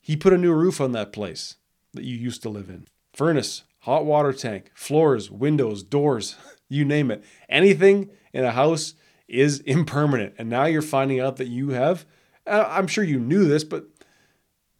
he 0.00 0.14
put 0.14 0.32
a 0.32 0.38
new 0.38 0.52
roof 0.52 0.80
on 0.80 0.92
that 0.92 1.12
place 1.12 1.56
that 1.92 2.04
you 2.04 2.16
used 2.16 2.40
to 2.42 2.48
live 2.48 2.68
in. 2.68 2.86
Furnace, 3.12 3.64
hot 3.80 4.04
water 4.04 4.32
tank, 4.32 4.70
floors, 4.74 5.28
windows, 5.28 5.82
doors, 5.82 6.36
you 6.68 6.84
name 6.84 7.10
it. 7.10 7.24
Anything 7.48 8.10
in 8.32 8.44
a 8.44 8.52
house 8.52 8.94
is 9.28 9.60
impermanent. 9.60 10.34
And 10.38 10.48
now 10.48 10.64
you're 10.64 10.82
finding 10.82 11.20
out 11.20 11.36
that 11.36 11.48
you 11.48 11.70
have, 11.70 12.04
uh, 12.46 12.66
I'm 12.68 12.86
sure 12.86 13.04
you 13.04 13.18
knew 13.18 13.46
this, 13.46 13.64
but 13.64 13.86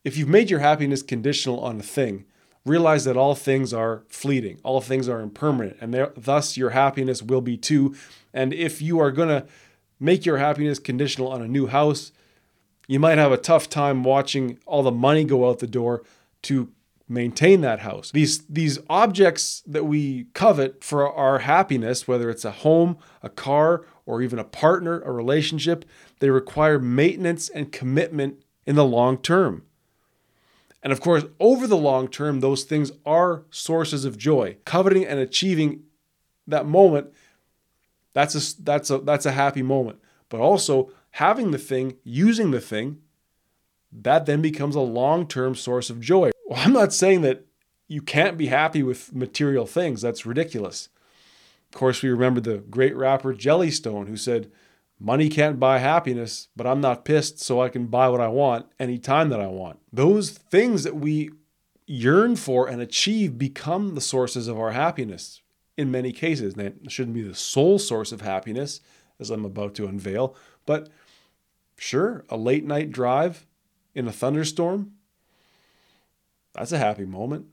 if 0.04 0.16
you've 0.16 0.28
made 0.28 0.50
your 0.50 0.60
happiness 0.60 1.02
conditional 1.02 1.60
on 1.60 1.80
a 1.80 1.82
thing, 1.82 2.26
realize 2.66 3.04
that 3.04 3.16
all 3.16 3.34
things 3.34 3.72
are 3.72 4.04
fleeting, 4.08 4.58
all 4.62 4.80
things 4.80 5.08
are 5.08 5.20
impermanent, 5.20 5.76
and 5.80 6.10
thus 6.16 6.56
your 6.56 6.70
happiness 6.70 7.22
will 7.22 7.40
be 7.40 7.56
too. 7.56 7.94
And 8.32 8.52
if 8.52 8.80
you 8.80 8.98
are 9.00 9.10
going 9.10 9.28
to 9.28 9.46
make 10.00 10.26
your 10.26 10.38
happiness 10.38 10.78
conditional 10.78 11.28
on 11.28 11.42
a 11.42 11.48
new 11.48 11.66
house, 11.66 12.12
you 12.86 13.00
might 13.00 13.18
have 13.18 13.32
a 13.32 13.38
tough 13.38 13.68
time 13.68 14.04
watching 14.04 14.58
all 14.66 14.82
the 14.82 14.90
money 14.90 15.24
go 15.24 15.48
out 15.48 15.58
the 15.58 15.66
door 15.66 16.02
to 16.42 16.70
maintain 17.08 17.60
that 17.62 17.80
house. 17.80 18.10
These 18.12 18.46
these 18.46 18.78
objects 18.88 19.62
that 19.66 19.84
we 19.84 20.24
covet 20.34 20.82
for 20.82 21.10
our 21.10 21.40
happiness, 21.40 22.08
whether 22.08 22.30
it's 22.30 22.44
a 22.44 22.50
home, 22.50 22.98
a 23.22 23.28
car, 23.28 23.84
or 24.06 24.22
even 24.22 24.38
a 24.38 24.44
partner, 24.44 25.00
a 25.02 25.12
relationship, 25.12 25.84
they 26.20 26.30
require 26.30 26.78
maintenance 26.78 27.48
and 27.48 27.72
commitment 27.72 28.42
in 28.66 28.76
the 28.76 28.84
long 28.84 29.18
term. 29.18 29.62
And 30.82 30.92
of 30.92 31.00
course, 31.00 31.24
over 31.40 31.66
the 31.66 31.78
long 31.78 32.08
term, 32.08 32.40
those 32.40 32.64
things 32.64 32.92
are 33.06 33.44
sources 33.50 34.04
of 34.04 34.18
joy. 34.18 34.58
Coveting 34.66 35.06
and 35.06 35.18
achieving 35.18 35.84
that 36.46 36.66
moment, 36.66 37.12
that's 38.12 38.34
a 38.34 38.62
that's 38.62 38.90
a 38.90 38.98
that's 38.98 39.26
a 39.26 39.32
happy 39.32 39.62
moment. 39.62 39.98
But 40.28 40.40
also 40.40 40.90
having 41.12 41.52
the 41.52 41.58
thing, 41.58 41.96
using 42.04 42.50
the 42.50 42.60
thing, 42.60 42.98
that 43.92 44.26
then 44.26 44.42
becomes 44.42 44.74
a 44.74 44.80
long-term 44.80 45.54
source 45.54 45.88
of 45.88 46.00
joy. 46.00 46.32
Well, 46.46 46.60
I'm 46.60 46.72
not 46.72 46.92
saying 46.92 47.22
that 47.22 47.46
you 47.88 48.02
can't 48.02 48.36
be 48.36 48.46
happy 48.46 48.82
with 48.82 49.14
material 49.14 49.66
things. 49.66 50.02
That's 50.02 50.26
ridiculous. 50.26 50.88
Of 51.74 51.78
course, 51.80 52.02
we 52.04 52.08
remember 52.08 52.40
the 52.40 52.58
great 52.58 52.94
rapper 52.94 53.34
Jellystone 53.34 54.06
who 54.06 54.16
said, 54.16 54.48
Money 55.00 55.28
can't 55.28 55.58
buy 55.58 55.78
happiness, 55.78 56.46
but 56.54 56.68
I'm 56.68 56.80
not 56.80 57.04
pissed, 57.04 57.40
so 57.40 57.60
I 57.60 57.68
can 57.68 57.88
buy 57.88 58.08
what 58.08 58.20
I 58.20 58.28
want 58.28 58.66
anytime 58.78 59.28
that 59.30 59.40
I 59.40 59.48
want. 59.48 59.80
Those 59.92 60.30
things 60.30 60.84
that 60.84 60.94
we 60.94 61.30
yearn 61.84 62.36
for 62.36 62.68
and 62.68 62.80
achieve 62.80 63.38
become 63.38 63.96
the 63.96 64.00
sources 64.00 64.46
of 64.46 64.56
our 64.56 64.70
happiness 64.70 65.42
in 65.76 65.90
many 65.90 66.12
cases. 66.12 66.54
That 66.54 66.92
shouldn't 66.92 67.16
be 67.16 67.22
the 67.22 67.34
sole 67.34 67.80
source 67.80 68.12
of 68.12 68.20
happiness, 68.20 68.80
as 69.18 69.30
I'm 69.30 69.44
about 69.44 69.74
to 69.74 69.88
unveil, 69.88 70.36
but 70.66 70.88
sure, 71.76 72.24
a 72.28 72.36
late 72.36 72.64
night 72.64 72.92
drive 72.92 73.48
in 73.96 74.06
a 74.06 74.12
thunderstorm, 74.12 74.92
that's 76.52 76.70
a 76.70 76.78
happy 76.78 77.04
moment. 77.04 77.46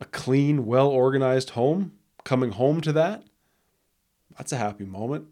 A 0.00 0.06
clean, 0.06 0.66
well 0.66 0.88
organized 0.88 1.50
home, 1.50 1.92
coming 2.24 2.52
home 2.52 2.80
to 2.80 2.92
that, 2.92 3.24
that's 4.36 4.52
a 4.52 4.56
happy 4.56 4.84
moment. 4.84 5.26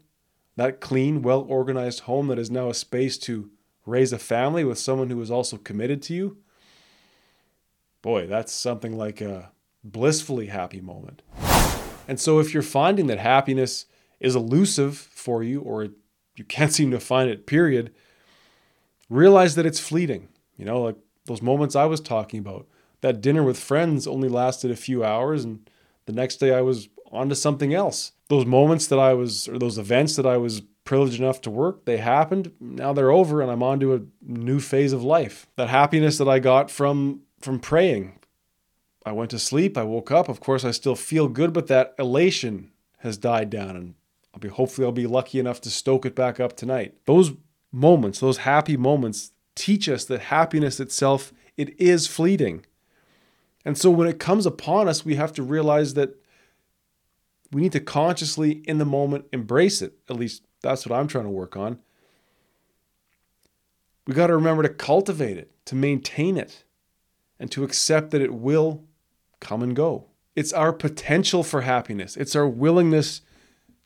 That 0.55 0.79
clean, 0.79 1.21
well 1.21 1.41
organized 1.41 2.01
home 2.01 2.27
that 2.27 2.39
is 2.39 2.51
now 2.51 2.69
a 2.69 2.73
space 2.73 3.17
to 3.19 3.49
raise 3.85 4.13
a 4.13 4.19
family 4.19 4.63
with 4.63 4.77
someone 4.77 5.09
who 5.09 5.21
is 5.21 5.31
also 5.31 5.57
committed 5.57 6.01
to 6.03 6.13
you. 6.13 6.37
Boy, 8.01 8.27
that's 8.27 8.53
something 8.53 8.97
like 8.97 9.19
a 9.19 9.51
blissfully 9.83 10.47
happy 10.47 10.79
moment. 10.79 11.21
And 12.07 12.19
so, 12.19 12.39
if 12.39 12.53
you're 12.53 12.63
finding 12.63 13.07
that 13.07 13.19
happiness 13.19 13.85
is 14.19 14.35
elusive 14.35 14.97
for 14.97 15.43
you 15.43 15.61
or 15.61 15.87
you 16.35 16.43
can't 16.43 16.73
seem 16.73 16.91
to 16.91 16.99
find 16.99 17.29
it, 17.29 17.45
period, 17.45 17.93
realize 19.09 19.55
that 19.55 19.65
it's 19.65 19.79
fleeting. 19.79 20.29
You 20.57 20.65
know, 20.65 20.81
like 20.81 20.97
those 21.25 21.41
moments 21.41 21.75
I 21.75 21.85
was 21.85 21.99
talking 21.99 22.39
about. 22.39 22.67
That 23.01 23.21
dinner 23.21 23.43
with 23.43 23.59
friends 23.59 24.07
only 24.07 24.29
lasted 24.29 24.71
a 24.71 24.77
few 24.77 25.03
hours, 25.03 25.43
and 25.43 25.69
the 26.05 26.13
next 26.13 26.37
day 26.37 26.53
I 26.53 26.61
was 26.61 26.89
on 27.11 27.29
to 27.29 27.35
something 27.35 27.73
else. 27.73 28.11
Those 28.29 28.45
moments 28.45 28.87
that 28.87 28.99
I 28.99 29.13
was, 29.13 29.47
or 29.47 29.59
those 29.59 29.77
events 29.77 30.15
that 30.15 30.25
I 30.25 30.37
was 30.37 30.61
privileged 30.85 31.19
enough 31.19 31.41
to 31.41 31.51
work, 31.51 31.85
they 31.85 31.97
happened. 31.97 32.51
Now 32.59 32.93
they're 32.93 33.11
over, 33.11 33.41
and 33.41 33.51
I'm 33.51 33.63
on 33.63 33.79
to 33.81 33.95
a 33.95 34.01
new 34.21 34.59
phase 34.59 34.93
of 34.93 35.03
life. 35.03 35.47
That 35.55 35.69
happiness 35.69 36.17
that 36.17 36.27
I 36.27 36.39
got 36.39 36.71
from 36.71 37.21
from 37.39 37.59
praying. 37.59 38.19
I 39.05 39.11
went 39.11 39.31
to 39.31 39.39
sleep. 39.39 39.77
I 39.77 39.83
woke 39.83 40.11
up. 40.11 40.29
Of 40.29 40.39
course, 40.39 40.63
I 40.63 40.71
still 40.71 40.95
feel 40.95 41.27
good, 41.27 41.51
but 41.51 41.67
that 41.67 41.93
elation 41.99 42.71
has 42.99 43.17
died 43.17 43.49
down, 43.49 43.75
and 43.75 43.95
I'll 44.33 44.39
be 44.39 44.47
hopefully 44.47 44.85
I'll 44.85 44.93
be 44.93 45.07
lucky 45.07 45.39
enough 45.39 45.61
to 45.61 45.69
stoke 45.69 46.05
it 46.05 46.15
back 46.15 46.39
up 46.39 46.55
tonight. 46.55 46.95
Those 47.05 47.33
moments, 47.71 48.19
those 48.19 48.37
happy 48.39 48.77
moments, 48.77 49.31
teach 49.55 49.89
us 49.89 50.05
that 50.05 50.21
happiness 50.21 50.79
itself 50.79 51.33
it 51.57 51.79
is 51.79 52.07
fleeting. 52.07 52.65
And 53.65 53.77
so 53.77 53.89
when 53.89 54.07
it 54.07 54.19
comes 54.19 54.45
upon 54.45 54.87
us, 54.87 55.05
we 55.05 55.15
have 55.15 55.33
to 55.33 55.43
realize 55.43 55.93
that 55.93 56.15
we 57.51 57.61
need 57.61 57.71
to 57.73 57.79
consciously 57.79 58.63
in 58.67 58.77
the 58.77 58.85
moment 58.85 59.25
embrace 59.31 59.81
it. 59.81 59.93
At 60.09 60.17
least 60.17 60.43
that's 60.61 60.85
what 60.85 60.97
I'm 60.97 61.07
trying 61.07 61.25
to 61.25 61.29
work 61.29 61.55
on. 61.55 61.79
We 64.05 64.13
got 64.13 64.27
to 64.27 64.35
remember 64.35 64.63
to 64.63 64.69
cultivate 64.69 65.37
it, 65.37 65.51
to 65.65 65.75
maintain 65.75 66.35
it, 66.37 66.65
and 67.39 67.49
to 67.51 67.63
accept 67.63 68.11
that 68.11 68.21
it 68.21 68.33
will 68.33 68.83
come 69.39 69.63
and 69.63 69.75
go. 69.75 70.07
It's 70.35 70.51
our 70.51 70.73
potential 70.73 71.43
for 71.43 71.61
happiness. 71.61 72.17
It's 72.17 72.35
our 72.35 72.47
willingness 72.47 73.21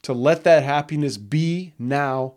to 0.03 0.13
let 0.13 0.43
that 0.43 0.63
happiness 0.63 1.17
be 1.17 1.74
now 1.77 2.36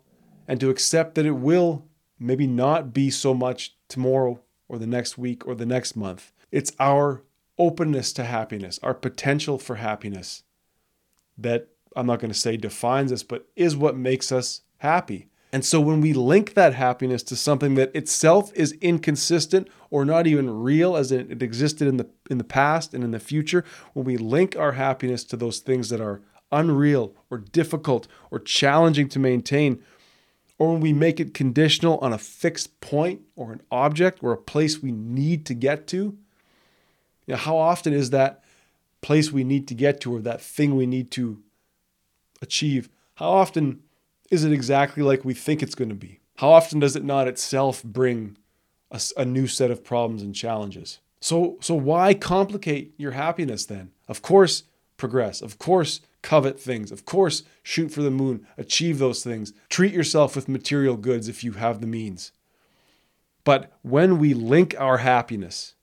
and 0.49 0.59
to 0.61 0.71
accept 0.71 1.15
that 1.15 1.27
it 1.27 1.33
will 1.33 1.87
maybe 2.19 2.47
not 2.47 2.93
be 2.93 3.09
so 3.11 3.33
much 3.33 3.77
tomorrow 3.89 4.41
or 4.69 4.79
the 4.79 4.87
next 4.87 5.17
week 5.17 5.47
or 5.47 5.55
the 5.55 5.67
next 5.67 5.95
month. 5.97 6.33
It's 6.51 6.73
our 6.81 7.23
openness 7.61 8.13
to 8.15 8.25
happiness, 8.25 8.81
our 8.83 8.95
potential 8.95 9.59
for 9.59 9.77
happiness 9.77 10.43
that 11.37 11.69
I'm 11.95 12.07
not 12.07 12.19
going 12.19 12.33
to 12.33 12.39
say 12.39 12.57
defines 12.57 13.13
us, 13.13 13.23
but 13.23 13.47
is 13.55 13.77
what 13.77 13.97
makes 13.97 14.33
us 14.33 14.63
happy. 14.79 15.29
And 15.53 15.65
so 15.65 15.81
when 15.81 16.01
we 16.01 16.13
link 16.13 16.55
that 16.55 16.75
happiness 16.75 17.23
to 17.25 17.37
something 17.37 17.75
that 17.75 17.95
itself 17.95 18.51
is 18.55 18.73
inconsistent 18.81 19.69
or 19.91 20.05
not 20.05 20.27
even 20.27 20.63
real 20.63 20.97
as 20.97 21.13
it 21.13 21.43
existed 21.43 21.87
in 21.87 21.97
the 21.99 22.09
in 22.31 22.39
the 22.39 22.45
past 22.45 22.95
and 22.95 23.05
in 23.05 23.11
the 23.11 23.21
future, 23.21 23.65
when 23.93 24.07
we 24.07 24.17
link 24.17 24.57
our 24.57 24.73
happiness 24.73 25.25
to 25.25 25.37
those 25.37 25.59
things 25.59 25.91
that 25.91 26.01
are 26.01 26.23
unreal 26.53 27.15
or 27.31 27.39
difficult 27.39 28.09
or 28.31 28.39
challenging 28.39 29.09
to 29.09 29.19
maintain, 29.19 29.83
or 30.59 30.73
when 30.73 30.81
we 30.81 30.93
make 30.93 31.21
it 31.21 31.35
conditional 31.35 31.99
on 31.99 32.13
a 32.13 32.19
fixed 32.19 32.81
point 32.81 33.21
or 33.35 33.53
an 33.53 33.61
object 33.71 34.23
or 34.23 34.33
a 34.33 34.39
place 34.39 34.81
we 34.81 34.93
need 34.93 35.45
to 35.47 35.55
get 35.55 35.89
to, 35.89 36.17
you 37.27 37.33
know, 37.33 37.39
how 37.39 37.57
often 37.57 37.93
is 37.93 38.11
that 38.11 38.43
place 39.01 39.31
we 39.31 39.45
need 39.45 39.69
to 39.69 39.75
get 39.75 40.01
to 40.03 40.15
or 40.17 40.21
that 40.21 40.41
thing 40.41 40.77
we 40.77 40.87
need 40.87 41.11
to 41.13 41.43
achieve, 42.43 42.89
how 43.15 43.31
often 43.31 43.83
is 44.31 44.45
it 44.45 44.53
exactly 44.53 45.03
like 45.03 45.25
we 45.25 45.35
think 45.35 45.63
it's 45.63 45.75
going 45.75 45.89
to 45.89 45.95
be? 45.95 46.21
How 46.37 46.51
often 46.51 46.81
does 46.81 46.97
it 46.97 47.05
not 47.05 47.29
itself 47.29 47.83
bring 47.83 48.37
a, 48.91 49.01
a 49.17 49.25
new 49.25 49.47
set 49.47 49.71
of 49.71 49.85
problems 49.85 50.23
and 50.23 50.35
challenges? 50.35 51.01
So, 51.21 51.59
so 51.61 51.75
why 51.75 52.15
complicate 52.15 52.95
your 52.97 53.13
happiness 53.13 53.67
then? 53.67 53.91
Of 54.09 54.23
course, 54.23 54.65
progress. 54.97 55.43
Of 55.43 55.59
course, 55.59 56.01
covet 56.23 56.59
things. 56.59 56.91
Of 56.91 57.05
course, 57.05 57.43
shoot 57.63 57.91
for 57.91 58.03
the 58.03 58.11
moon, 58.11 58.47
achieve 58.57 58.99
those 58.99 59.23
things. 59.23 59.53
Treat 59.69 59.93
yourself 59.93 60.35
with 60.35 60.49
material 60.49 60.97
goods 60.97 61.29
if 61.29 61.45
you 61.45 61.53
have 61.53 61.81
the 61.81 61.87
means. 61.87 62.33
But 63.45 63.73
when 63.83 64.19
we 64.19 64.35
link 64.35 64.75
our 64.79 64.99
happiness 64.99 65.75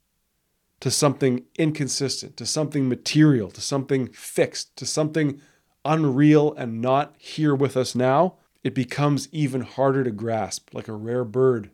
to 0.79 0.91
something 0.91 1.45
inconsistent, 1.57 2.37
to 2.37 2.45
something 2.45 2.87
material, 2.87 3.49
to 3.51 3.61
something 3.61 4.07
fixed, 4.09 4.75
to 4.77 4.85
something 4.85 5.41
unreal 5.83 6.53
and 6.53 6.81
not 6.81 7.15
here 7.17 7.55
with 7.55 7.75
us 7.75 7.95
now, 7.95 8.35
it 8.63 8.75
becomes 8.75 9.29
even 9.31 9.61
harder 9.61 10.03
to 10.03 10.11
grasp, 10.11 10.73
like 10.73 10.87
a 10.87 10.93
rare 10.93 11.23
bird 11.23 11.71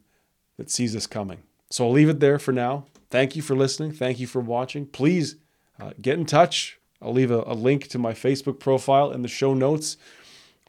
that 0.58 0.70
sees 0.70 0.96
us 0.96 1.08
coming. 1.08 1.44
So 1.70 1.86
I'll 1.86 1.92
leave 1.92 2.10
it 2.10 2.20
there 2.20 2.40
for 2.40 2.52
now. 2.52 2.86
Thank 3.10 3.36
you 3.36 3.42
for 3.42 3.56
listening. 3.56 3.92
Thank 3.92 4.20
you 4.20 4.28
for 4.28 4.40
watching. 4.40 4.86
Please 4.86 5.38
uh, 5.80 5.92
get 6.00 6.20
in 6.20 6.26
touch 6.26 6.80
I'll 7.04 7.14
leave 7.14 7.32
a, 7.32 7.44
a 7.46 7.54
link 7.54 7.90
to 7.90 8.00
my 8.00 8.14
Facebook 8.14 8.60
profile 8.60 9.12
in 9.12 9.22
the 9.22 9.28
show 9.28 9.54
notes. 9.54 9.98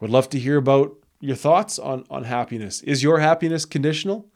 Would 0.01 0.11
love 0.11 0.29
to 0.31 0.39
hear 0.39 0.57
about 0.57 0.97
your 1.21 1.37
thoughts 1.37 1.79
on, 1.79 2.05
on 2.11 2.25
happiness. 2.25 2.83
Is 2.83 3.03
your 3.03 3.21
happiness 3.21 3.65
conditional? 3.65 4.27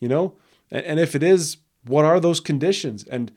You 0.00 0.08
know, 0.08 0.34
and, 0.70 0.84
and 0.84 1.00
if 1.00 1.14
it 1.14 1.22
is, 1.22 1.58
what 1.86 2.04
are 2.04 2.20
those 2.20 2.40
conditions? 2.40 3.04
And 3.04 3.32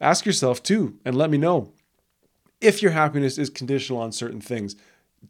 ask 0.00 0.26
yourself 0.26 0.62
too, 0.62 0.98
and 1.04 1.16
let 1.16 1.30
me 1.30 1.38
know 1.38 1.72
if 2.60 2.82
your 2.82 2.92
happiness 2.92 3.38
is 3.38 3.50
conditional 3.50 4.00
on 4.00 4.12
certain 4.12 4.40
things. 4.40 4.76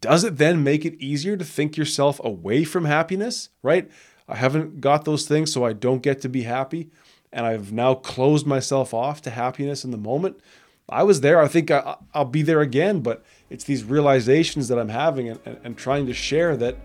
Does 0.00 0.24
it 0.24 0.36
then 0.36 0.62
make 0.62 0.84
it 0.84 1.00
easier 1.00 1.36
to 1.36 1.44
think 1.44 1.76
yourself 1.76 2.20
away 2.22 2.64
from 2.64 2.84
happiness? 2.84 3.50
Right? 3.62 3.90
I 4.28 4.36
haven't 4.36 4.80
got 4.80 5.04
those 5.04 5.26
things, 5.26 5.52
so 5.52 5.64
I 5.64 5.72
don't 5.72 6.02
get 6.02 6.20
to 6.22 6.28
be 6.28 6.42
happy. 6.42 6.90
And 7.32 7.46
I've 7.46 7.72
now 7.72 7.94
closed 7.94 8.46
myself 8.46 8.94
off 8.94 9.22
to 9.22 9.30
happiness 9.30 9.84
in 9.84 9.90
the 9.90 9.96
moment. 9.96 10.40
I 10.88 11.02
was 11.02 11.20
there. 11.20 11.40
I 11.40 11.48
think 11.48 11.70
I, 11.70 11.96
will 12.14 12.24
be 12.24 12.42
there 12.42 12.60
again, 12.60 13.00
but 13.00 13.24
it's 13.50 13.64
these 13.64 13.84
realizations 13.84 14.68
that 14.68 14.78
I'm 14.78 14.88
having 14.88 15.28
and, 15.28 15.40
and, 15.44 15.58
and 15.64 15.76
trying 15.76 16.06
to 16.06 16.14
share 16.14 16.56
that 16.56 16.76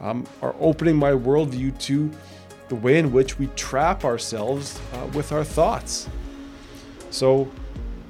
um, 0.00 0.26
are 0.40 0.54
opening 0.58 0.96
my 0.96 1.12
worldview 1.12 1.78
to 1.80 2.10
the 2.72 2.76
way 2.76 2.98
in 2.98 3.12
which 3.12 3.38
we 3.38 3.48
trap 3.48 4.02
ourselves 4.02 4.80
uh, 4.94 5.06
with 5.08 5.30
our 5.30 5.44
thoughts. 5.44 6.08
So, 7.10 7.52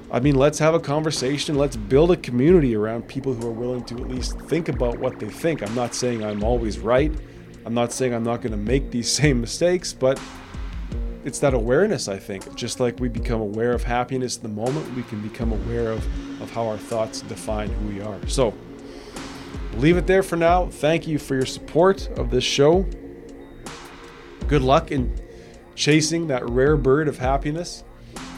I 0.09 0.21
mean, 0.21 0.35
let's 0.35 0.57
have 0.57 0.73
a 0.73 0.79
conversation. 0.79 1.55
Let's 1.55 1.75
build 1.75 2.11
a 2.11 2.15
community 2.15 2.73
around 2.73 3.05
people 3.05 3.33
who 3.33 3.45
are 3.45 3.51
willing 3.51 3.83
to 3.83 3.95
at 3.95 4.07
least 4.07 4.39
think 4.43 4.69
about 4.69 4.97
what 4.99 5.19
they 5.19 5.27
think. 5.27 5.61
I'm 5.61 5.75
not 5.75 5.93
saying 5.93 6.23
I'm 6.23 6.45
always 6.45 6.79
right. 6.79 7.11
I'm 7.65 7.73
not 7.73 7.91
saying 7.91 8.13
I'm 8.13 8.23
not 8.23 8.41
going 8.41 8.53
to 8.53 8.57
make 8.57 8.89
these 8.89 9.11
same 9.21 9.41
mistakes, 9.41 9.91
but 9.91 10.17
it's 11.25 11.39
that 11.39 11.53
awareness, 11.53 12.07
I 12.07 12.17
think. 12.17 12.55
Just 12.55 12.79
like 12.79 13.01
we 13.01 13.09
become 13.09 13.41
aware 13.41 13.73
of 13.73 13.83
happiness 13.83 14.37
in 14.37 14.43
the 14.43 14.61
moment, 14.61 14.95
we 14.95 15.03
can 15.03 15.21
become 15.21 15.51
aware 15.51 15.91
of, 15.91 16.41
of 16.41 16.51
how 16.51 16.69
our 16.69 16.77
thoughts 16.77 17.19
define 17.19 17.67
who 17.67 17.87
we 17.87 18.01
are. 18.01 18.25
So, 18.29 18.53
leave 19.73 19.97
it 19.97 20.07
there 20.07 20.23
for 20.23 20.37
now. 20.37 20.67
Thank 20.67 21.05
you 21.05 21.19
for 21.19 21.35
your 21.35 21.45
support 21.45 22.07
of 22.17 22.29
this 22.29 22.45
show. 22.45 22.85
Good 24.53 24.61
luck 24.61 24.91
in 24.91 25.11
chasing 25.73 26.27
that 26.27 26.47
rare 26.47 26.77
bird 26.77 27.07
of 27.07 27.17
happiness. 27.17 27.83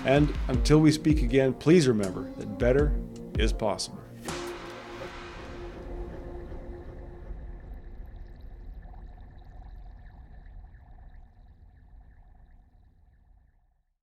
And 0.05 0.33
until 0.47 0.79
we 0.79 0.89
speak 0.93 1.21
again, 1.21 1.51
please 1.53 1.89
remember 1.89 2.31
that 2.37 2.57
better 2.57 2.97
is 3.37 3.51
possible. 3.51 3.99